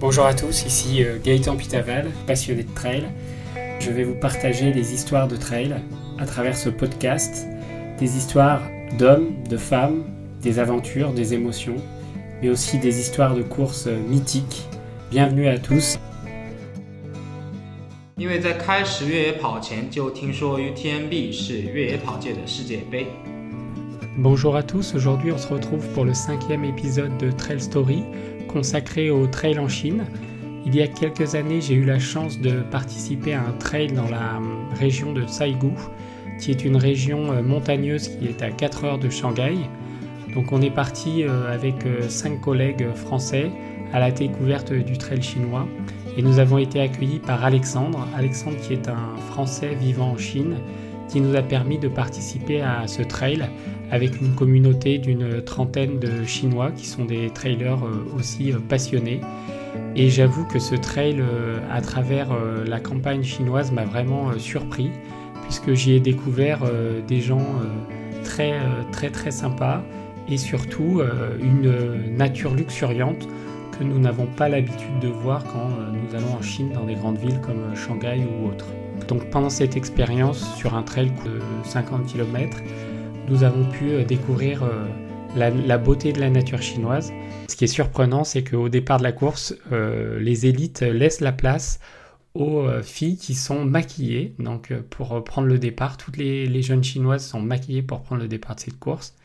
[0.00, 3.04] Bonjour à tous, ici euh, Gaëtan Pitaval, passionné de trail.
[3.80, 5.74] Je vais vous partager des histoires de trail
[6.18, 7.46] à travers ce podcast,
[7.98, 8.62] des histoires
[8.98, 10.04] d'hommes, de femmes,
[10.42, 11.76] des aventures, des émotions,
[12.42, 14.66] mais aussi des histoires de courses mythiques.
[15.10, 15.98] Bienvenue à tous.
[18.18, 23.06] 因为在开始越野跑前就听说 UTMB 是越野跑界的世界杯。
[24.16, 28.04] Bonjour à tous, aujourd'hui on se retrouve pour le cinquième épisode de Trail Story
[28.51, 30.05] consacré au trail en Chine.
[30.65, 34.09] Il y a quelques années j'ai eu la chance de participer à un trail dans
[34.09, 34.39] la
[34.79, 35.73] région de Saigu,
[36.39, 39.57] qui est une région montagneuse qui est à 4 heures de Shanghai.
[40.35, 41.75] Donc on est parti avec
[42.07, 43.51] 5 collègues français
[43.93, 45.67] à la découverte du trail chinois
[46.17, 50.55] et nous avons été accueillis par Alexandre, Alexandre qui est un Français vivant en Chine,
[51.11, 53.49] qui nous a permis de participer à ce trail
[53.91, 57.79] avec une communauté d'une trentaine de Chinois qui sont des trailers
[58.17, 59.19] aussi passionnés.
[59.97, 61.21] Et j'avoue que ce trail
[61.69, 62.29] à travers
[62.65, 64.89] la campagne chinoise m'a vraiment surpris,
[65.43, 66.59] puisque j'y ai découvert
[67.07, 67.45] des gens
[68.23, 68.53] très
[68.93, 69.83] très très sympas
[70.29, 71.01] et surtout
[71.41, 73.27] une nature luxuriante
[73.77, 77.17] que nous n'avons pas l'habitude de voir quand nous allons en Chine dans des grandes
[77.17, 78.67] villes comme Shanghai ou autres.
[79.07, 82.57] Donc pendant cette expérience sur un trail de 50 km,
[83.29, 84.63] nous avons pu découvrir
[85.35, 87.11] la, la, beauté de la nature chinoise.
[87.47, 91.31] Ce qui est surprenant, c'est qu'au départ de la course, euh, les élites laissent la
[91.31, 91.79] place
[92.33, 94.35] aux filles qui sont maquillées.
[94.39, 98.55] Donc pour prendre le départ, toutes les, jeunes chinoises sont maquillées pour prendre le départ
[98.55, 99.15] de cette course.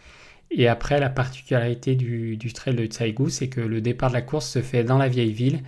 [0.51, 4.49] Et après, la particularité du, trail de Tsaigu, c'est que le départ de la course
[4.49, 5.63] se fait dans la vieille ville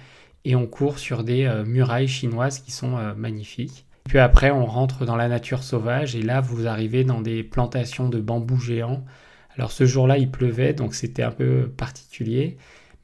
[0.45, 3.85] et on court sur des euh, murailles chinoises qui sont euh, magnifiques.
[4.09, 8.09] Puis après, on rentre dans la nature sauvage et là, vous arrivez dans des plantations
[8.09, 9.05] de bambous géants.
[9.57, 12.57] Alors ce jour-là, il pleuvait, donc c'était un peu particulier,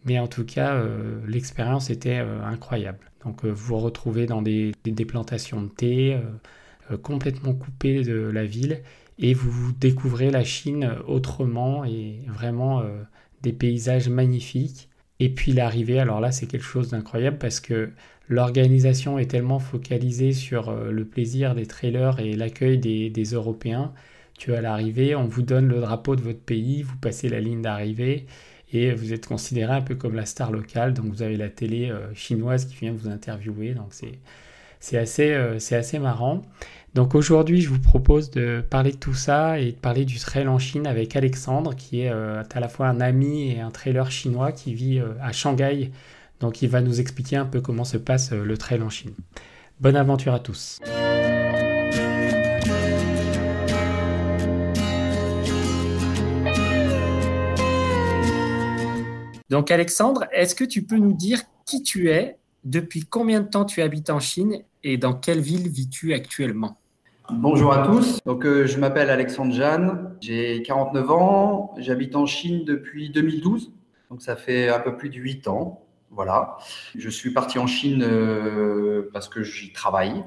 [0.05, 3.10] mais en tout cas, euh, l'expérience était incroyable.
[3.25, 6.19] Donc vous vous retrouvez dans des, des, plantations de thé
[7.03, 8.82] complètement coupées de la ville
[9.19, 13.03] et vous découvrez la Chine autrement et vraiment euh,
[13.42, 14.88] des paysages magnifiques.
[15.21, 17.92] Et puis l'arrivée, alors là c'est quelque chose d'incroyable parce que
[18.28, 23.92] l'organisation est tellement focalisée sur euh, le plaisir des trailers et l'accueil des, Européens
[24.38, 27.62] que à l'arrivée on vous donne le drapeau de votre pays, vous passez la ligne
[27.62, 28.26] d'arrivée
[28.74, 30.94] et vous êtes considéré un peu comme la star locale.
[30.94, 33.74] Donc vous avez la télé euh, chinoise qui vient vous interviewer.
[33.74, 33.92] Donc
[34.80, 36.42] c'est assez, euh, assez marrant.
[36.94, 40.46] Donc aujourd'hui, je vous propose de parler de tout ça et de parler du trail
[40.46, 44.10] en Chine avec Alexandre, qui est euh, à la fois un ami et un trailer
[44.10, 45.91] chinois qui vit à Shanghai.
[46.44, 49.15] Donc il va nous expliquer un peu comment se passe euh, le trail en Chine.
[49.81, 50.78] Bonne aventure à tous.
[59.49, 63.65] Donc Alexandre, est-ce que tu peux nous dire qui tu es, depuis combien de temps
[63.65, 66.77] tu habites en Chine et dans quelle ville vis-tu actuellement?
[67.31, 68.21] Bonjour à tous.
[68.27, 73.72] Donc, euh, je m'appelle Alexandre Jeanne, j'ai 49 ans, j'habite en Chine depuis 2012,
[74.10, 75.84] donc ça fait un peu plus de 8 ans.
[76.14, 76.58] Voilà.
[76.94, 80.22] Je suis parti en Chine euh, parce que j'y travaille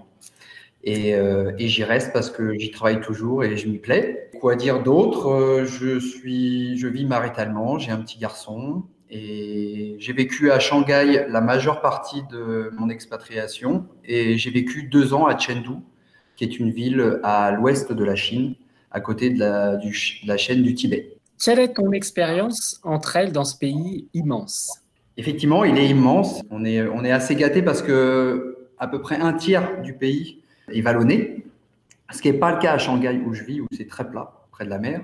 [0.83, 4.29] et, euh, et j'y reste parce que j'y travaille toujours et je m'y plais.
[4.39, 10.51] Quoi dire d'autre Je suis, je vis maritalement, j'ai un petit garçon et j'ai vécu
[10.51, 15.77] à Shanghai la majeure partie de mon expatriation et j'ai vécu deux ans à Chengdu
[16.35, 18.55] qui est une ville à l'ouest de la Chine,
[18.91, 19.91] à côté de la, de
[20.27, 21.17] la chaîne du Tibet.
[21.43, 24.81] Quelle est ton expérience entre elles dans ce pays immense?
[25.17, 26.41] Effectivement, il est immense.
[26.51, 31.43] On est, assez gâté parce que à peu près un tiers du pays est vallonné,
[32.11, 34.45] ce qui n'est pas le cas à Shanghai où je vis, où c'est très plat,
[34.51, 35.03] près de la mer.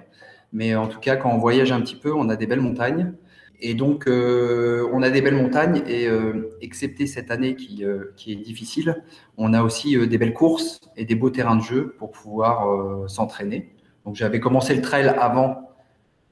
[0.52, 3.14] Mais en tout cas, quand on voyage un petit peu, on a des belles montagnes.
[3.60, 8.34] Et donc, euh, on a des belles montagnes et, euh, excepté cette année euh, qui,
[8.34, 9.04] est difficile,
[9.38, 13.74] on a aussi des belles courses et des beaux terrains de jeu pour pouvoir s'entraîner.
[14.06, 15.72] Donc, j'avais commencé le trail avant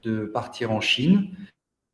[0.04, 1.30] de partir en Chine.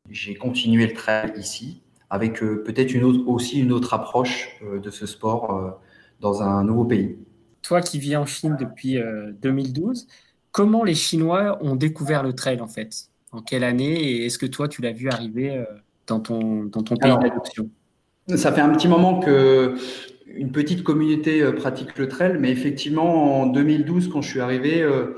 [0.09, 5.05] J'ai continué le trail ici avec peut-être une autre, aussi une autre approche de ce
[5.05, 5.79] sport
[6.19, 7.17] dans un nouveau pays.
[7.61, 8.97] Toi qui vis en Chine depuis
[9.41, 10.07] 2012,
[10.51, 13.09] comment les Chinois ont découvert le trail en fait?
[13.31, 14.01] En quelle année?
[14.01, 15.63] Et est-ce que toi, tu l'as vu arriver
[16.07, 17.69] dans ton, dans ton pays d'adoption?
[18.35, 19.75] Ça fait un petit moment que
[20.35, 25.15] une petite communauté pratique le trail, mais effectivement, en 2012, quand je suis arrivé, euh,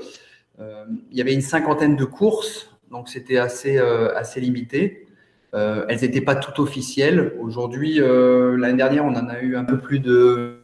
[0.60, 5.06] euh, il y avait une cinquantaine de courses, donc c'était assez, euh, assez limité.
[5.52, 7.34] Elles n'étaient pas toutes officielles.
[7.40, 10.62] Aujourd'hui, l'année dernière, on en a eu un peu plus de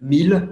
[0.00, 0.48] 1000,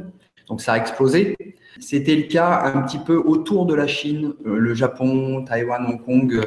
[0.48, 1.36] donc ça a explosé.
[1.80, 4.34] C'était le cas un petit peu autour de la Chine.
[4.44, 6.40] Le Japon, Taïwan, Hong Kong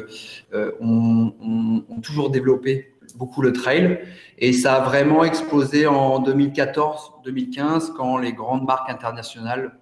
[0.52, 1.32] euh, ont,
[2.02, 4.00] toujours développé beaucoup le trail.
[4.38, 9.78] Et ça a vraiment explosé en 2014-2015 quand les grandes marques internationales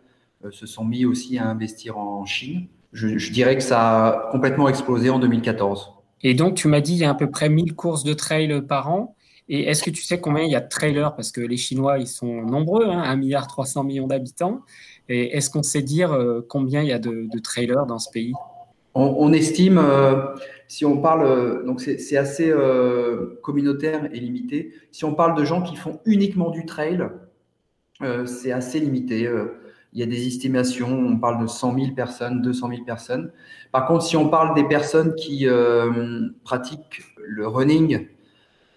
[0.51, 2.67] se sont mis aussi à investir en Chine.
[2.93, 6.00] Je dirais que ça a complètement explosé en 2014.
[6.23, 8.63] Et donc, tu m'as dit, il y a à peu près 1000 courses de trail
[8.67, 9.17] par an.
[9.49, 11.15] Et est-ce que tu sais combien il y a de trailers?
[11.17, 14.61] Parce que les Chinois, ils sont nombreux, hein, 1 milliard 300 millions d'habitants.
[15.09, 18.33] Et est-ce qu'on sait dire euh, combien il y a de, trailers dans ce pays?
[18.95, 20.35] On, estime, euh,
[20.69, 22.53] si on parle, euh, donc c'est assez
[23.43, 24.73] communautaire et limité.
[24.93, 27.09] Si on parle de gens qui font uniquement du trail,
[28.27, 29.29] c'est assez limité.
[29.93, 33.33] Il y a des estimations, on parle de 100 000 personnes, 200 000 personnes.
[33.73, 35.47] Par contre, si on parle des personnes qui
[36.45, 38.07] pratiquent le running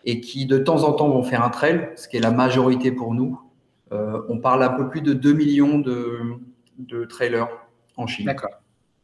[0.06, 2.92] et qui de temps en temps vont faire un trail, ce qui est la majorité
[2.92, 3.40] pour nous.
[3.92, 7.48] Euh, on parle un peu plus de 2 millions de, trailers
[7.96, 8.26] en Chine.
[8.26, 8.52] D'accord.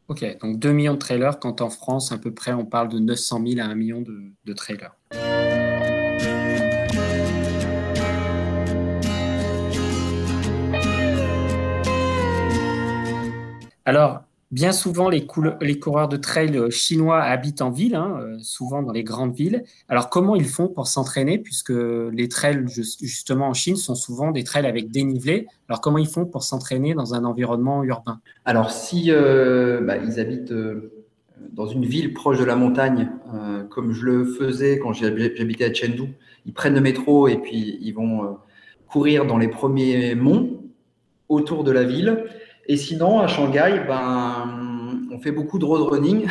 [0.08, 2.98] Ok, donc 2 millions de trailers, quand en France, à peu près, on parle de
[2.98, 4.92] 900 000 à 1 million de, de trailers.
[13.84, 18.82] Alors, Bien souvent, les, coureurs de trail euh, chinois habitent en ville, hein, euh, souvent
[18.82, 19.62] dans les grandes villes.
[19.88, 24.42] Alors, comment ils font pour s'entraîner Puisque les trails, justement, en Chine, sont souvent des
[24.42, 25.46] trails avec dénivelé.
[25.68, 28.20] Alors, comment ils font pour s'entraîner dans un environnement urbain?
[28.44, 30.52] Alors, si euh, bah, ils habitent
[31.52, 33.08] dans une ville proche de la montagne,
[33.70, 36.12] comme je le faisais quand j'habitais à Chengdu,
[36.44, 38.36] ils prennent le métro et puis ils vont
[38.88, 40.60] courir dans les premiers monts
[41.28, 42.24] autour de la ville.
[42.66, 46.26] Et sinon, à Shanghai, ben, on fait beaucoup de road running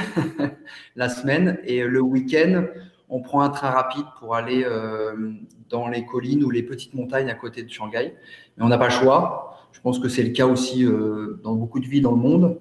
[0.95, 2.65] la semaine et le week-end,
[3.09, 5.33] on prend un train rapide pour aller euh,
[5.69, 8.13] dans les collines ou les petites montagnes à côté de Shanghai.
[8.57, 9.67] Mais on n'a pas le choix.
[9.71, 12.59] Je pense que c'est le cas aussi euh, dans beaucoup de villes dans le monde.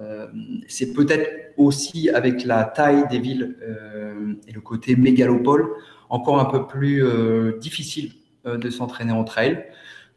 [0.00, 0.26] Euh,
[0.68, 3.56] c'est peut-être aussi avec la taille des villes
[4.48, 5.68] et le côté mégalopole
[6.08, 7.04] encore un peu plus
[7.60, 8.12] difficile
[8.46, 9.64] de s'entraîner en trail.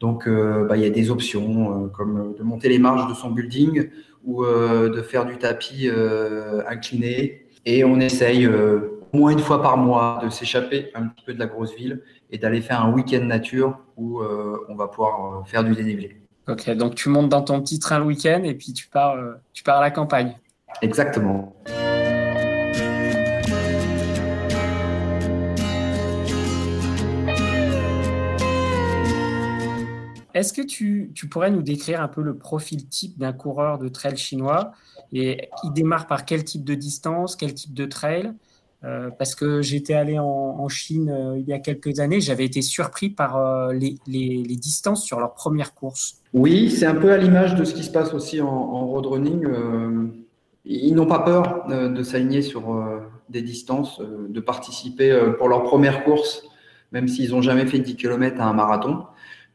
[0.00, 3.14] Donc, euh, bah, il y a des options euh, comme de monter les marges de
[3.14, 3.88] son building
[4.24, 5.88] ou euh, de faire du tapis
[6.68, 7.46] incliné.
[7.64, 11.38] Et on essaye au moins une fois par mois de s'échapper un petit peu de
[11.38, 14.22] la grosse ville et d'aller faire un week-end nature où
[14.68, 16.20] on va pouvoir faire du dénivelé.
[16.48, 19.16] Ok, donc tu montes dans ton petit train le week-end et puis tu pars,
[19.52, 20.36] tu pars à la campagne.
[20.80, 21.56] Exactement.
[30.36, 34.18] Est-ce que tu, pourrais nous décrire un peu le profil type d'un coureur de trail
[34.18, 34.72] chinois
[35.10, 38.34] et il démarre par quel type de distance, quel type de trail?
[38.84, 42.60] Euh, Parce que j'étais allé en, Chine euh, il y a quelques années, j'avais été
[42.60, 43.96] surpris par euh, les,
[44.58, 46.20] distances sur leur première course.
[46.34, 49.06] Oui, c'est un peu à l'image de ce qui se passe aussi en, en road
[49.06, 49.42] running.
[50.66, 52.62] ils n'ont pas peur de s'aligner sur
[53.30, 56.42] des distances, de participer pour leur première course,
[56.92, 59.06] même s'ils n'ont jamais fait 10 km à un marathon.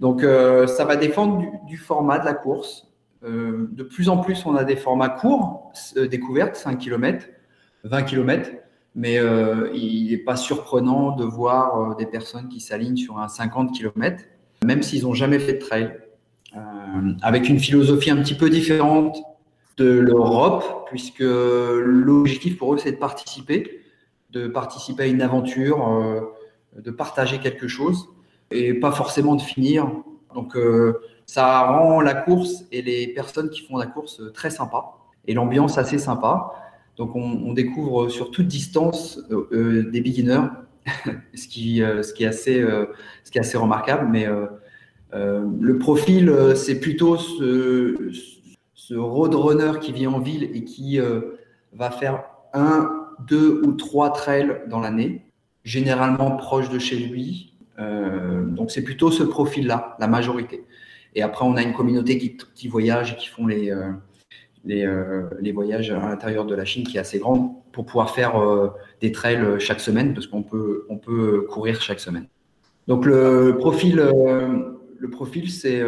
[0.01, 2.87] Donc, euh, ça va dépendre du, format de la course.
[3.23, 7.27] Euh, de plus en plus, on a des formats courts, euh, découvertes, 5 km,
[7.83, 8.49] 20 km,
[8.95, 9.19] mais
[9.73, 14.23] il n'est pas surprenant de voir des personnes qui s'alignent sur un 50 km,
[14.65, 15.97] même s'ils n'ont jamais fait de trail,
[17.21, 19.17] avec une philosophie un petit peu différente
[19.77, 23.81] de l'Europe, puisque l'objectif pour eux, c'est de participer,
[24.31, 26.21] de participer à une aventure,
[26.75, 28.09] de partager quelque chose
[28.51, 29.89] et pas forcément de finir.
[30.33, 34.93] Donc euh, ça rend la course et les personnes qui font la course très sympa
[35.27, 36.53] et l'ambiance assez sympa.
[36.97, 40.47] Donc on, découvre sur toute distance euh, euh, des beginners,
[41.33, 42.61] ce, qui, ce, qui est assez,
[43.23, 44.07] ce qui est assez remarquable.
[44.11, 44.27] Mais
[45.13, 48.11] le profil, c'est plutôt ce,
[48.73, 50.99] ce roadrunner qui vit en ville et qui
[51.73, 52.89] va faire un,
[53.27, 55.25] deux ou trois trails dans l'année,
[55.63, 57.50] généralement proche de chez lui,
[57.81, 60.63] euh, donc c'est plutôt ce profil-là, la majorité.
[61.15, 63.91] Et après, on a une communauté qui, qui voyage et qui font les, euh,
[64.69, 68.33] euh, les, voyages à l'intérieur de la Chine qui est assez grande pour pouvoir faire
[68.99, 72.27] des trails chaque semaine parce qu'on peut, on peut courir chaque semaine.
[72.87, 75.81] Donc le profil, le profil c'est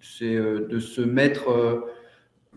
[0.00, 1.82] c'est de se mettre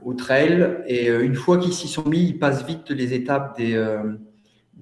[0.03, 3.77] au trail et une fois qu'ils s'y sont mis, ils passent vite les étapes des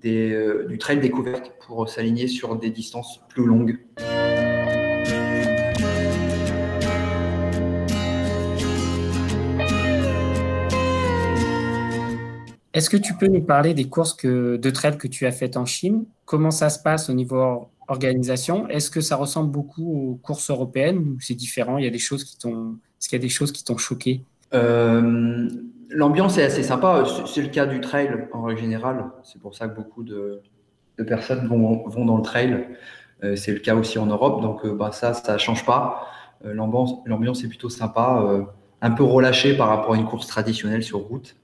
[0.06, 3.77] euh, du trail découverte pour s'aligner sur des distances plus longues.
[12.74, 15.66] Est-ce que tu peux nous parler des courses de trail que tu as faites en
[15.66, 16.06] Chine?
[16.25, 18.68] Comment ça se passe au niveau organisation?
[18.70, 21.80] Est-ce que ça ressemble beaucoup aux courses européennes ou c'est différent?
[21.80, 23.77] Il y a des choses qui t'ont, est-ce qu'il y a des choses qui t'ont
[23.77, 24.22] choqué?
[24.54, 25.50] Euh,
[25.89, 27.03] L'ambiance est assez sympa.
[27.25, 29.06] C'est le cas du trail en règle générale.
[29.24, 30.41] C'est pour ça que beaucoup de,
[31.08, 32.67] personnes vont, dans le trail.
[33.36, 36.08] c'est le cas aussi en Europe, donc bah, ça, ça ne change pas.
[36.44, 38.24] L'ambiance est plutôt sympa,
[38.82, 41.36] un peu relâchée par rapport à une course traditionnelle sur route.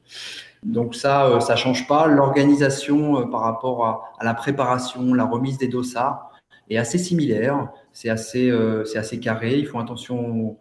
[0.63, 2.07] Donc ça, ça change pas.
[2.07, 6.31] L'organisation par rapport à, la préparation, la remise des dossards
[6.69, 7.69] est assez similaire.
[7.91, 8.51] C'est assez,
[8.95, 9.57] assez carré.
[9.57, 10.57] Ils font attention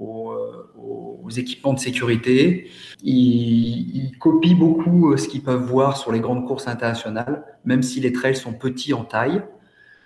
[0.00, 2.70] euh, aux, équipements de sécurité.
[3.02, 7.98] Ils, copient beaucoup euh, ce qu'ils peuvent voir sur les grandes courses internationales, même si
[8.00, 9.42] les trails sont petits en taille.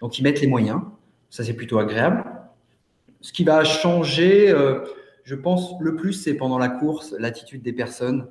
[0.00, 0.80] Donc, ils mettent les moyens.
[1.28, 2.24] Ça, c'est plutôt agréable.
[3.20, 4.80] Ce qui va changer, euh,
[5.24, 8.28] je pense, le plus, c'est pendant la course, l'attitude des personnes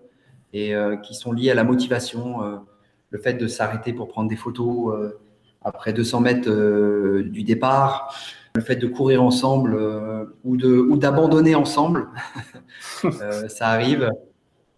[0.53, 2.41] et qui sont liées à la motivation,
[3.10, 5.13] le fait de s'arrêter pour prendre des photos
[5.62, 8.13] après 200 mètres du départ,
[8.56, 12.08] le fait de courir ensemble euh, ou de ou d'abandonner ensemble,
[13.06, 14.10] euh, ça arrive.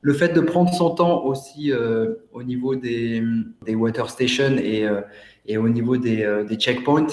[0.02, 3.24] Le fait de prendre son temps aussi euh, au niveau des,
[3.66, 4.86] des water stations et,
[5.46, 7.08] et au niveau des, des checkpoints,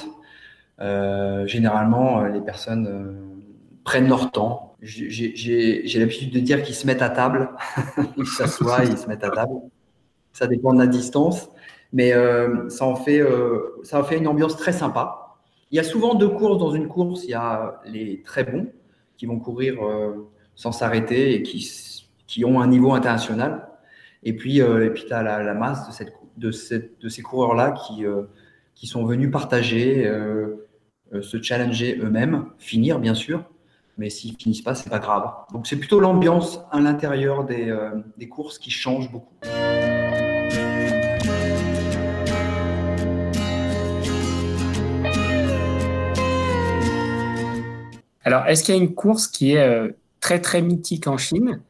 [1.46, 3.30] généralement les personnes
[3.84, 4.74] prennent leur temps.
[4.82, 7.50] J'ai l'habitude de dire qu'ils se mettent à table,
[8.16, 9.54] ils s'assoient, ils se mettent à table.
[10.32, 11.48] Ça dépend de la distance,
[11.92, 12.12] mais
[12.68, 13.22] ça en fait
[13.82, 15.20] ça en fait une ambiance très sympa.
[15.70, 17.24] Il y a souvent deux courses dans une course.
[17.24, 18.66] Il y a les très bons
[19.16, 21.68] qui vont courir euh, sans s'arrêter et qui,
[22.26, 23.68] qui ont un niveau international.
[24.24, 27.72] Et puis, euh, puis tu as la, masse de, cette, de, cette, de ces coureurs-là
[27.72, 28.22] qui, euh,
[28.74, 30.10] qui sont venus partager,
[31.20, 33.44] se challenger eux-mêmes, finir bien sûr.
[33.96, 35.30] Mais s'ils finissent pas, c'est pas grave.
[35.52, 37.76] Donc c'est plutôt l'ambiance à l'intérieur des,
[38.16, 39.34] des courses qui change beaucoup.
[48.24, 49.88] Alors, est-ce qu'il y a une course qui est euh,
[50.20, 51.60] très, très mythique en Chine?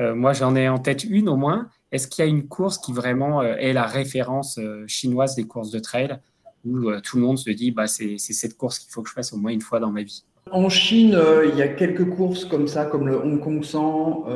[0.00, 1.68] Euh, Moi, j'en ai en tête une au moins.
[1.92, 5.70] Est-ce qu'il y a une course qui vraiment euh, est la référence chinoise des courses
[5.70, 6.18] de trail?
[6.64, 9.32] Où tout le monde se dit bah, c'est cette course qu'il faut que je fasse
[9.32, 12.68] au moins une fois dans ma vie En Chine, il y a quelques courses comme
[12.68, 14.26] ça, comme le Hong Kong 100,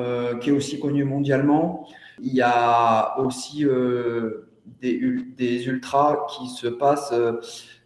[0.41, 1.87] qui est aussi connu mondialement.
[2.21, 3.65] Il y a aussi
[4.83, 5.01] des,
[5.37, 7.15] des, ultras qui se passent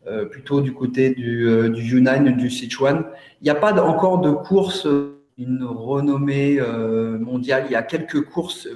[0.06, 3.04] euh, plutôt du côté du, euh, du, Yunnan, du Sichuan.
[3.40, 4.88] Il n'y a pas encore de course,
[5.36, 7.64] une renommée euh, mondiale.
[7.68, 8.66] Il y a quelques courses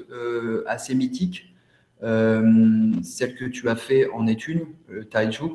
[0.67, 1.55] assez mythiques.
[2.03, 5.49] celle que tu as fait en est le Taiju.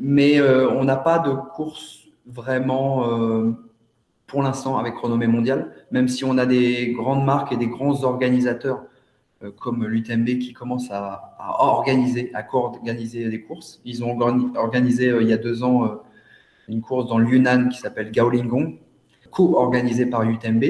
[0.00, 3.04] mais on n'a pas de course vraiment
[4.26, 8.04] pour l'instant avec renommée mondiale, même si on a des grandes marques et des grands
[8.04, 8.84] organisateurs
[9.58, 13.80] comme l'UTMB qui commence à, organiser, à co-organiser des courses.
[13.84, 14.18] Ils ont
[14.56, 15.88] organisé euh, il y a deux ans euh,
[16.68, 18.78] une course dans le Yunnan qui s'appelle Gaolingong,
[19.30, 20.64] co-organisée par UTMB.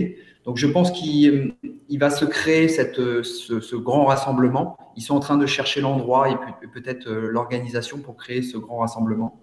[0.44, 1.56] Donc je pense qu'il
[1.98, 4.76] va se créer cette, ce, grand rassemblement.
[4.96, 6.36] Ils sont en train de chercher l'endroit et
[6.72, 9.38] peut-être l'organisation pour créer ce grand rassemblement.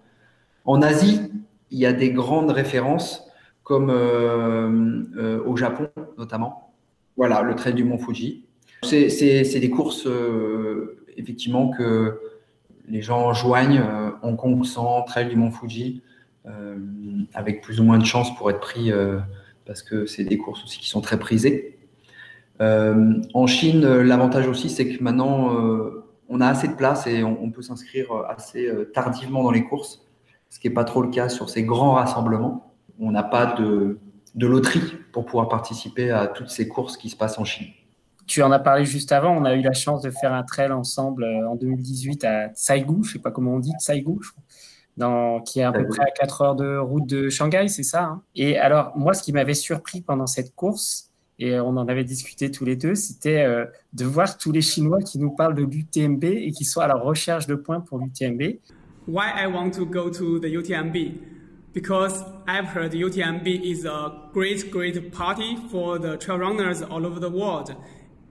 [0.65, 1.22] En Asie,
[1.69, 3.29] il y a des grandes références
[3.63, 6.74] comme au Japon notamment.
[7.15, 8.47] Voilà, le trail du mont Fuji.
[8.84, 12.19] C'est des courses, euh, effectivement, que
[12.88, 16.01] les gens joignent euh, Hong Kong 100, Trail du Mont Fuji,
[16.46, 16.77] euh,
[17.34, 18.91] avec plus ou moins de chances pour être pris,
[19.65, 21.77] parce que c'est des courses aussi qui sont très prisées.
[22.60, 25.53] en Chine, l'avantage aussi, c'est que maintenant,
[26.29, 30.05] on a assez de place et on, peut s'inscrire assez tardivement dans les courses,
[30.50, 32.74] ce qui n'est pas trop le cas sur ces grands rassemblements.
[33.00, 34.00] On n'a pas de
[34.48, 37.67] loterie pour pouvoir participer à toutes ces courses qui se passent en Chine.
[38.27, 39.36] Tu en as parlé juste avant.
[39.36, 43.03] On a eu la chance de faire un trail ensemble euh, en 2018 à Tsaigu,
[43.03, 44.19] je ne sais pas comment on dit, Tsaigu,
[44.98, 48.03] dans, qui est à peu près à 4 heures de route de Shanghai, c'est ça.
[48.03, 48.22] Hein.
[48.36, 51.07] et alors, moi, ce qui m'avait surpris pendant cette course,
[51.39, 55.01] et on en avait discuté tous les deux, c'était euh, de voir tous les Chinois
[55.01, 58.60] qui nous parlent de l'UTMB et qui sont à la recherche de points pour l'UTMB.
[59.07, 61.13] Why I want to go to the UTMB?
[61.74, 67.19] Because I've heard UTMB is a great, great party for the trail runners all over
[67.19, 67.75] the world.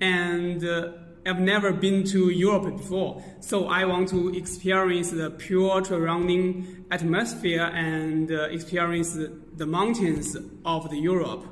[0.01, 0.93] And uh,
[1.27, 7.71] I've never been to Europe before, so I want to experience the pure surrounding atmosphere
[7.75, 9.19] and uh, experience
[9.57, 11.45] the mountains of the Europe.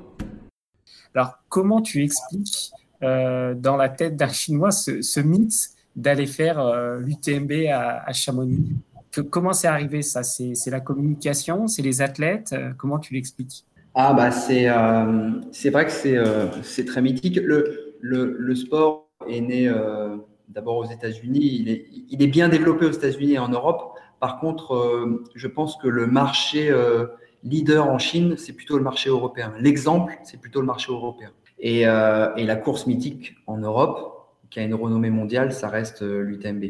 [1.13, 2.71] Alors, comment tu expliques
[3.03, 8.13] euh, dans la tête d'un Chinois ce, ce mythe d'aller faire euh, l'UTMB à, à,
[8.13, 8.75] Chamonix?
[9.11, 10.23] Que, Comment c'est arrivé ça?
[10.23, 11.67] C'est la communication?
[11.67, 12.53] C'est les athlètes?
[12.53, 13.65] Euh, Comment tu l'expliques?
[13.97, 17.37] Ah bah c'est euh, c'est vrai que c'est euh, c'est très mythique.
[17.37, 20.17] Le, le, sport est né euh,
[20.49, 21.85] d'abord aux États-Unis.
[22.09, 23.93] Il est, bien développé aux États-Unis et en Europe.
[24.19, 27.05] Par contre, euh, je pense que le marché euh,
[27.43, 29.53] leader en Chine, c'est plutôt le marché européen.
[29.59, 31.31] L'exemple, c'est plutôt le marché européen.
[31.59, 36.65] Et, la course mythique en Europe, qui a une renommée mondiale, ça reste l'UTMB.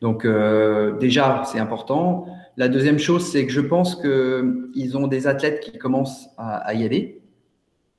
[0.00, 0.26] Donc
[1.00, 2.26] déjà, c'est important.
[2.56, 6.84] La deuxième chose, c'est que je pense qu'ils ont des athlètes qui commencent à, y
[6.84, 7.22] aller.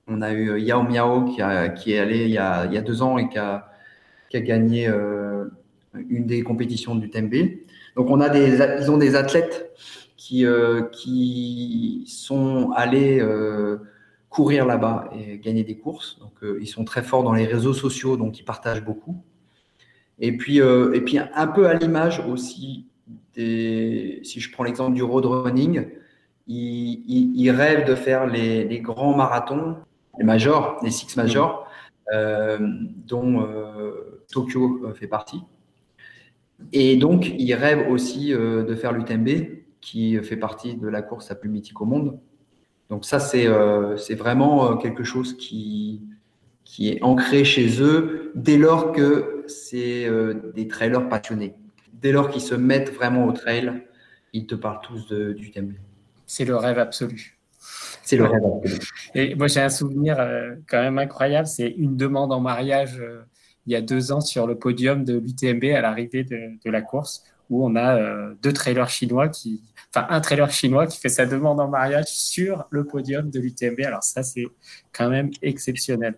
[0.07, 1.41] On a eu Yao Miao qui,
[1.75, 3.69] qui est allé il y, a, il y, a, deux ans et qui a,
[4.29, 4.87] qui a gagné
[6.09, 7.33] une des compétitions du TMB.
[7.95, 9.71] Donc on a des, ils ont des athlètes
[10.15, 13.77] qui, euh, qui sont allés euh,
[14.29, 16.19] courir là-bas et gagner des courses.
[16.19, 19.23] Donc euh, ils sont très forts dans les réseaux sociaux, donc ils partagent beaucoup.
[20.19, 22.87] Et puis, et puis un peu à l'image aussi
[23.35, 25.85] des, si je prends l'exemple du road running,
[26.47, 29.75] ils, ils, rêvent de faire les, les, grands marathons,
[30.17, 31.67] les majors, les six majors,
[33.05, 33.47] dont
[34.27, 35.41] Tokyo fait partie.
[36.73, 39.29] Et donc, il rêve aussi euh, de faire l'UTMB,
[39.79, 42.19] qui fait partie de la course la plus mythique au monde.
[42.89, 46.01] Donc ça, c'est euh, vraiment euh, quelque chose qui,
[46.65, 50.09] qui est ancré chez eux dès lors que c'est
[50.53, 51.55] des trailers passionnés.
[51.93, 53.85] Dès lors qu'ils se mettent vraiment au trail,
[54.33, 55.73] ils te parlent tous de, du UTMB.
[56.25, 57.39] C'est le rêve absolu.
[58.07, 58.79] C'est le rêve absolu.
[59.15, 60.17] Et moi, j'ai un souvenir
[60.69, 61.47] quand même incroyable.
[61.47, 63.01] C'est une demande en mariage
[63.67, 67.23] il y a deux ans sur le podium de l'UTMB à l'arrivée de, la course,
[67.49, 69.61] où on a euh, deux trailers chinois qui,
[69.93, 73.81] enfin un trailer chinois qui fait sa demande en mariage sur le podium de l'UTMB.
[73.85, 74.47] Alors ça, c'est
[74.93, 76.15] quand même exceptionnel.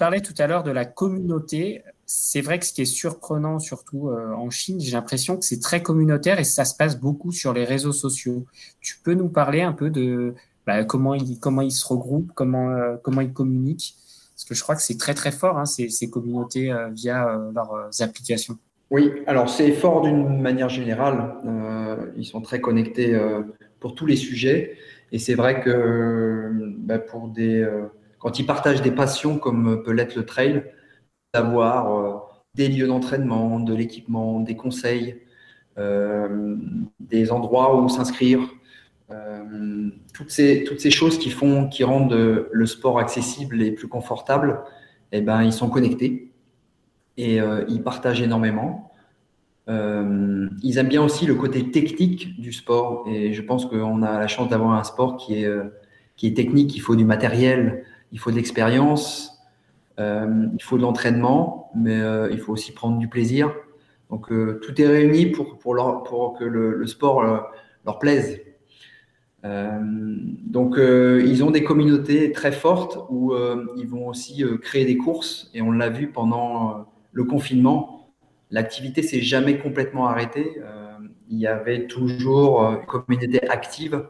[0.00, 4.08] Parlais tout à l'heure de la communauté c'est vrai que ce qui est surprenant, surtout
[4.08, 7.52] euh, en Chine, j'ai l'impression que c'est très communautaire et ça se passe beaucoup sur
[7.52, 8.46] les réseaux sociaux.
[8.80, 10.34] Tu peux nous parler un peu de
[10.66, 13.94] bah, comment, ils, se regroupent, comment, euh, comment ils communiquent?
[14.34, 17.88] Parce que je crois que c'est très très fort, hein, ces, communautés euh, via leurs
[18.00, 18.58] applications.
[18.90, 21.36] Oui, alors c'est fort d'une manière générale.
[22.16, 23.16] ils sont très connectés
[23.78, 24.76] pour tous les sujets.
[25.12, 27.64] Et c'est vrai que bah, pour des,
[28.20, 30.64] quand ils partagent des passions comme peut l'être le trail,
[31.34, 32.18] d'avoir euh,
[32.54, 35.16] des lieux d'entraînement, de l'équipement, des conseils,
[35.78, 36.56] euh,
[37.00, 38.40] des endroits où s'inscrire,
[39.10, 43.88] euh, toutes, ces, toutes ces choses qui font, qui rendent le sport accessible et plus
[43.88, 44.60] confortable,
[45.12, 46.30] eh ben, ils sont connectés
[47.16, 48.92] et ils partagent énormément.
[49.68, 54.28] ils aiment bien aussi le côté technique du sport et je pense qu'on a la
[54.28, 55.50] chance d'avoir un sport qui est,
[56.16, 59.40] qui est technique, il faut du matériel, il faut de l'expérience,
[60.00, 63.54] euh, il faut de l'entraînement, mais euh, il faut aussi prendre du plaisir.
[64.08, 67.22] Donc euh, tout est réuni pour, pour, pour que le, sport
[67.84, 68.40] leur plaise.
[69.42, 73.34] donc, ils ont des communautés très fortes où
[73.76, 75.50] ils vont aussi créer des courses.
[75.54, 78.12] Et on l'a vu pendant le confinement.
[78.50, 80.60] L'activité s'est jamais complètement arrêtée.
[81.30, 84.04] il y avait toujours une communauté active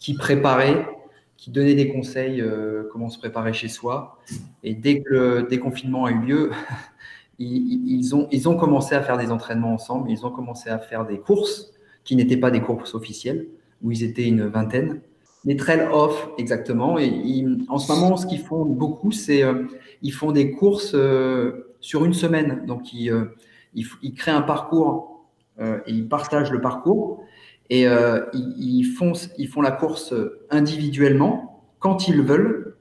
[0.00, 0.86] qui préparait
[1.36, 4.18] qui donnait des conseils euh, comment se préparer chez soi.
[4.62, 6.50] Et dès que le déconfinement a eu lieu,
[7.38, 11.04] ils, ont, ils ont commencé à faire des entraînements ensemble, ils ont commencé à faire
[11.06, 11.72] des courses
[12.04, 13.48] qui n'étaient pas des courses officielles,
[13.82, 15.00] où ils étaient une vingtaine.
[15.44, 16.98] Les trails off, exactement.
[16.98, 19.64] Et en ce moment, ce qu'ils font beaucoup, c'est euh,
[20.00, 22.64] ils font des courses euh, sur une semaine.
[22.66, 23.12] Donc, ils,
[23.74, 25.26] ils, ils, créent un parcours
[25.60, 27.23] et ils partagent le parcours.
[27.70, 30.14] Et euh, ils, font, ils font la course
[30.50, 32.76] individuellement quand ils veulent.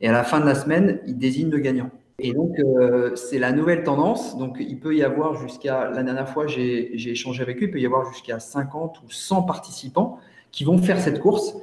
[0.00, 1.90] Et à la fin de la semaine, ils désignent le gagnant.
[2.18, 4.38] Et donc, euh, c'est la nouvelle tendance.
[4.38, 7.80] Donc, il peut y avoir jusqu'à, la dernière fois, j'ai échangé avec eux, il peut
[7.80, 10.18] y avoir jusqu'à 50 ou 100 participants
[10.50, 11.56] qui vont faire cette course.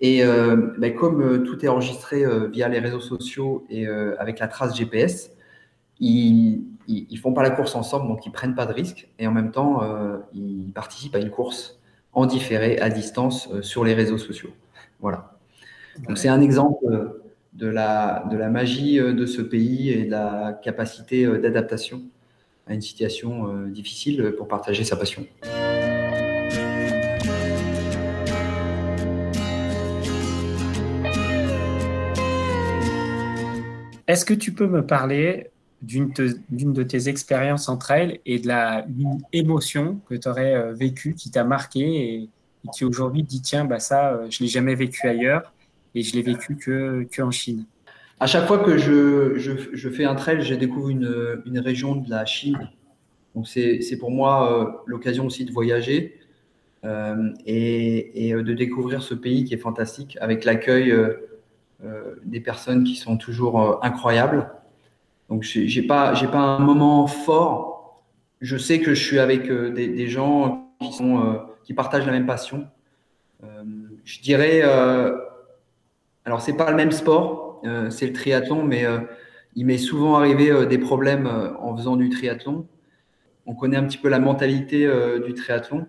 [0.00, 4.76] Et euh, ben, comme tout est enregistré via les réseaux sociaux et avec la trace
[4.76, 5.32] GPS,
[5.98, 9.08] ils, ils, font pas la course ensemble, donc ils prennent pas de risque.
[9.18, 9.82] Et en même temps,
[10.32, 11.77] ils participent à une course
[12.18, 14.50] en différé, à distance, euh, sur les réseaux sociaux.
[14.98, 15.38] Voilà.
[16.08, 20.04] Donc c'est un exemple euh, de la, de la magie euh, de ce pays et
[20.04, 22.02] de la capacité d'adaptation
[22.66, 25.24] à une situation difficile pour partager sa passion.
[34.06, 35.50] Est-ce que tu peux me parler
[35.82, 40.72] d'une de tes expériences entre elles et de la une émotion que tu aurais euh,
[40.72, 42.28] vécue, qui t'a marqué et,
[42.74, 45.52] qui aujourd'hui dit tiens, bah ça, euh, je l'ai jamais vécu ailleurs
[45.94, 47.64] et je l'ai vécu que, que en Chine.
[48.20, 51.94] À chaque fois que je, je, je fais un trail, je découvre une, une, région
[51.94, 52.58] de la Chine.
[53.36, 56.18] Donc c'est pour moi euh, l'occasion aussi de voyager
[57.46, 60.94] et, et, de découvrir ce pays qui est fantastique avec l'accueil
[62.24, 64.48] des personnes qui sont toujours incroyables.
[65.28, 68.02] Donc, j'ai pas, pas un moment fort.
[68.40, 72.12] Je sais que je suis avec euh, des, gens qui sont, euh, qui partagent la
[72.12, 72.66] même passion.
[73.44, 73.62] Euh,
[74.04, 74.62] je dirais
[76.24, 78.84] Alors, c'est pas le même sport, c'est le triathlon, mais
[79.54, 81.28] il m'est souvent arrivé des problèmes
[81.60, 82.66] en faisant du triathlon.
[83.46, 84.90] On connaît un petit peu la mentalité
[85.24, 85.86] du triathlon.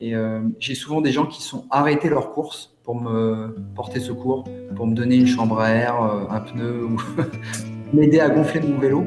[0.00, 0.14] Et
[0.60, 4.44] j'ai souvent des gens qui sont arrêtés leur course pour me porter secours,
[4.76, 6.96] pour me donner une chambre à air, un pneu ou
[7.92, 9.04] m'aider à gonfler mon vélo.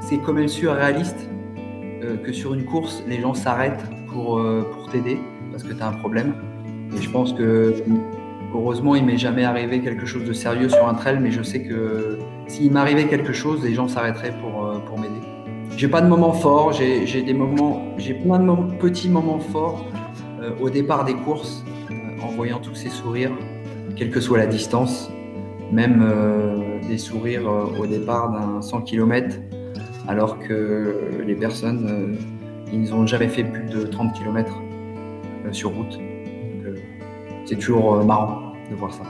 [0.00, 1.28] C'est quand même surréaliste
[2.04, 5.18] euh, que sur une course, les gens s'arrêtent pour, euh, pour t'aider
[5.50, 6.34] parce que tu as un problème.
[6.96, 7.74] Et je pense que,
[8.54, 11.62] heureusement, il m'est jamais arrivé quelque chose de sérieux sur un trail, mais je sais
[11.62, 15.14] que s'il m'arrivait quelque chose, les gens s'arrêteraient pour, euh, pour m'aider.
[15.76, 19.84] J'ai pas de moments forts, j'ai des moments, j'ai plein de petits moments forts
[20.60, 21.64] au départ des courses,
[22.22, 23.32] en voyant tous ces sourires,
[23.94, 25.10] quelle que soit la distance,
[25.72, 26.04] même
[26.88, 27.46] des sourires
[27.78, 29.36] au départ d'un 100 km
[30.08, 34.56] alors que les personnes, euh, ils n'ont jamais fait plus de 30 km
[35.44, 35.98] euh, sur route.
[36.64, 36.76] Euh,
[37.44, 39.02] c'est toujours marrant de voir ça.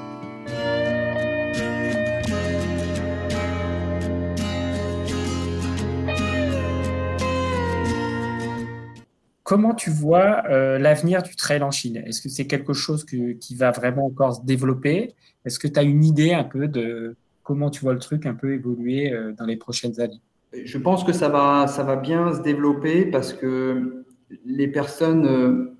[9.56, 10.42] Comment tu vois
[10.78, 12.02] l'avenir du trail en Chine?
[12.04, 15.14] Est-ce que c'est quelque chose qui va vraiment encore se développer?
[15.46, 18.34] Est-ce que tu as une idée un peu de comment tu vois le truc un
[18.34, 20.20] peu évoluer dans les prochaines années?
[20.52, 24.04] Je pense que ça va, ça va bien se développer parce que
[24.44, 25.76] les personnes, euh,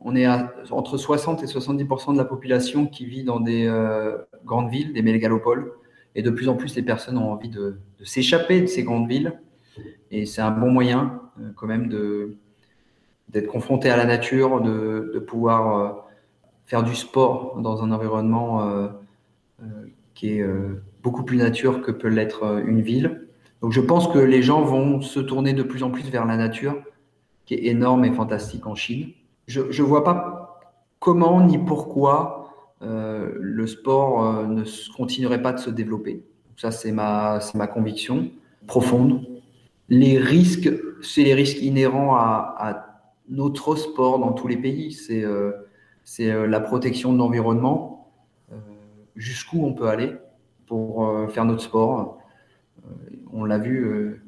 [0.00, 0.26] on est
[0.70, 5.02] entre 60 et 70% de la population qui vit dans des euh, grandes villes, des
[5.02, 5.72] mégalopoles.
[6.14, 9.40] Et de plus en plus, les personnes ont envie de, s'échapper de ces grandes villes.
[10.10, 11.88] Et c'est un bon moyen, euh, quand même,
[13.32, 16.04] d'être confronté à la nature, de, pouvoir
[16.66, 18.90] faire du sport dans un environnement
[20.14, 20.44] qui est
[21.02, 23.28] beaucoup plus nature que peut l'être une ville.
[23.62, 26.36] Donc je pense que les gens vont se tourner de plus en plus vers la
[26.36, 26.76] nature,
[27.46, 29.10] qui est énorme et fantastique en Chine.
[29.46, 30.60] Je ne vois pas
[30.98, 32.40] comment ni pourquoi
[32.82, 34.64] euh, le sport euh, ne
[34.96, 36.22] continuerait pas de se développer.
[36.56, 38.30] Ça, c'est ma, ma conviction
[38.66, 39.26] profonde.
[39.88, 40.70] Les risques,
[41.02, 42.89] c'est les risques inhérents à,
[43.30, 44.92] notre sport dans tous les pays.
[44.92, 45.52] C'est euh,
[46.04, 48.10] c'est la protection de l'environnement,
[49.14, 50.12] jusqu'où on peut aller
[50.66, 52.20] pour faire notre sport
[53.32, 54.20] on l'a vu, euh,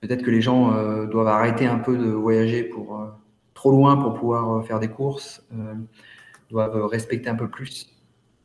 [0.00, 3.06] peut-être que les gens euh, doivent arrêter un peu de voyager pour euh,
[3.54, 5.46] trop loin pour pouvoir faire des courses,
[6.50, 7.90] doivent respecter un peu plus.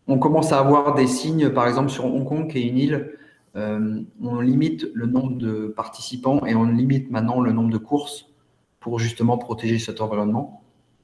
[0.08, 3.12] On commence à avoir des signes, par exemple sur Hong Kong, qui est une île,
[3.54, 8.31] on limite le nombre de participants et on limite maintenant le nombre de courses
[8.82, 10.64] pour justement protéger cet environnement.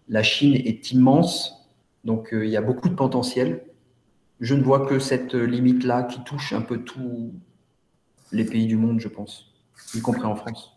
[0.09, 1.69] La Chine est immense,
[2.03, 3.63] donc il y a beaucoup de potentiel.
[4.41, 7.31] Je ne vois que cette limite-là qui touche un peu tout,
[8.33, 9.53] les pays du monde, je pense,
[9.95, 10.73] y compris en France.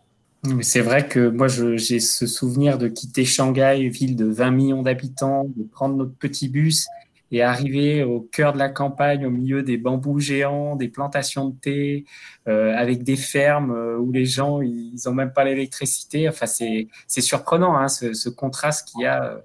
[0.61, 5.45] C'est vrai que moi, j'ai ce souvenir de quitter Shanghai, ville de 20 millions d'habitants,
[5.55, 6.87] de prendre notre petit bus
[7.31, 11.55] et arriver au cœur de la campagne, au milieu des bambous géants, des plantations de
[11.55, 12.05] thé,
[12.47, 16.27] euh, avec des fermes euh, où les gens, ils n'ont même pas l'électricité.
[16.27, 19.37] Enfin, c'est surprenant, hein, ce, contraste qu'il y a euh,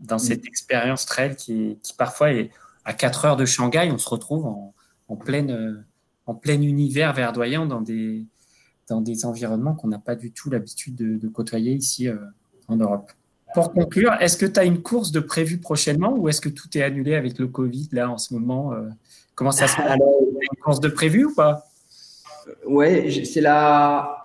[0.00, 2.50] dans cette expérience trail qui, qui, parfois est
[2.84, 4.74] à 4 heures de Shanghai, on se retrouve en,
[5.08, 5.84] en pleine
[6.26, 8.24] en plein univers verdoyant dans des,
[8.88, 12.16] dans des environnements qu'on n'a pas du tout l'habitude de, côtoyer ici euh,
[12.68, 13.12] en Europe.
[13.54, 16.66] Pour conclure, est-ce que tu as une course de prévue prochainement ou est-ce que tout
[16.76, 18.88] est annulé avec le Covid là en ce moment euh,
[19.34, 19.96] Comment ça se passe?
[19.96, 21.64] Une course de prévue ou pas?
[22.66, 24.24] Ouais, c'est la.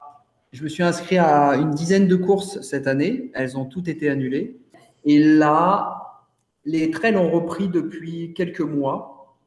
[0.52, 3.32] Je me suis inscrit à une dizaine de courses cette année.
[3.36, 4.58] Elles ont toutes été annulées.
[5.06, 6.26] Et là,
[6.65, 9.38] les trails ont repris depuis quelques mois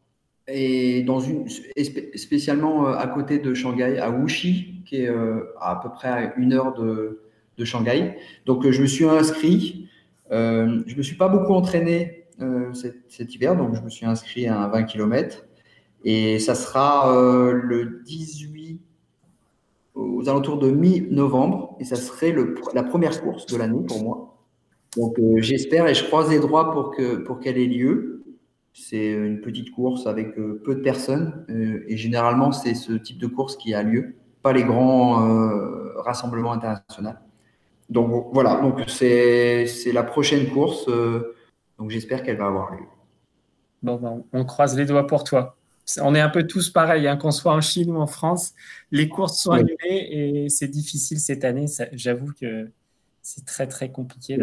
[0.49, 1.49] et dans une,
[2.15, 6.35] spécialement euh, à côté de Shanghai, à Wuxi, qui est euh, à, peu près à
[6.37, 7.22] une heure de,
[7.59, 8.17] de Shanghai.
[8.47, 9.89] Donc, euh, je me suis inscrit.
[10.31, 12.19] Euh, je me suis pas beaucoup entraîné
[12.73, 15.45] cet, hiver, donc je me suis inscrit à 20 km.
[16.05, 17.15] Et ça sera
[17.53, 18.81] le 18
[19.95, 22.35] aux alentours de mi-novembre, et ça serait
[22.75, 24.37] la première course de l'année pour moi.
[24.97, 28.13] Donc, j'espère et je croise les doigts pour que pour qu'elle ait lieu.
[28.75, 33.19] C'est une petite course avec euh, peu de personnes euh, et généralement c'est ce type
[33.19, 37.11] de course qui a lieu, pas les grands euh, rassemblements internationaux.
[37.89, 40.87] Donc voilà, donc c'est la prochaine course,
[41.79, 42.85] donc j'espère qu'elle va avoir lieu.
[43.83, 45.57] Bon, ben, on croise les doigts pour toi.
[46.01, 48.53] On est un peu tous pareils, hein, qu'on soit en Chine ou en France.
[48.93, 51.67] Les courses sont annulées et c'est difficile cette année.
[51.93, 52.71] J'avoue que
[53.21, 54.39] c'est très très compliqué.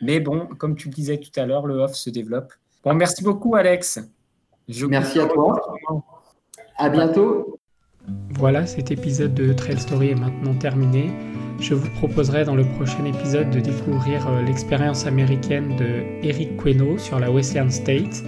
[0.00, 2.52] Mais bon, comme tu le disais tout à l'heure, le off se développe
[2.94, 4.00] merci beaucoup, Alex.
[4.88, 5.60] merci à toi.
[6.76, 7.58] À bientôt.
[8.30, 11.10] Voilà, cet épisode de Trail Story est maintenant terminé.
[11.60, 16.98] Je vous proposerai dans le prochain épisode de découvrir euh, l'expérience américaine de Eric Queno
[16.98, 18.24] sur la Western State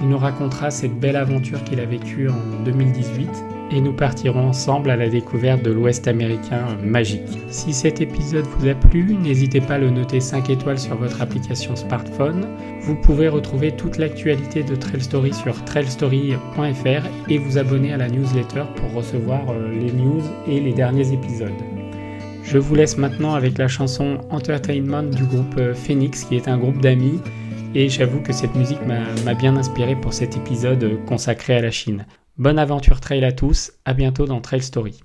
[0.00, 3.28] Il nous racontera cette belle aventure qu'il a vécue en 2018
[3.72, 7.38] et nous partirons ensemble à la découverte de l'Ouest américain magique.
[7.50, 11.22] Si cet épisode vous a plu, n'hésitez pas à le noter 5 étoiles sur votre
[11.22, 12.48] application smartphone.
[12.80, 18.08] Vous pouvez retrouver toute l'actualité de Trail Story sur trailstory.fr et vous abonner à la
[18.08, 21.50] newsletter pour recevoir euh, les news et les derniers épisodes.
[22.42, 26.58] Je vous laisse maintenant avec la chanson Entertainment du groupe euh, Phoenix qui est un
[26.58, 27.20] groupe d'amis
[27.74, 32.06] et j'avoue que cette musique m'a bien inspiré pour cet épisode consacré à la Chine.
[32.36, 35.00] Bonne aventure trail à tous, à bientôt dans Trail Story.